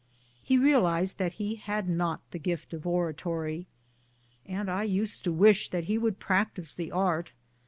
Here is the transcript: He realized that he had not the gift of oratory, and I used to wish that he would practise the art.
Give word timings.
He 0.41 0.57
realized 0.57 1.19
that 1.19 1.33
he 1.33 1.53
had 1.57 1.87
not 1.87 2.21
the 2.31 2.39
gift 2.39 2.73
of 2.73 2.87
oratory, 2.87 3.67
and 4.47 4.67
I 4.67 4.81
used 4.81 5.23
to 5.25 5.31
wish 5.31 5.69
that 5.69 5.83
he 5.83 5.99
would 5.99 6.17
practise 6.17 6.73
the 6.73 6.91
art. 6.91 7.33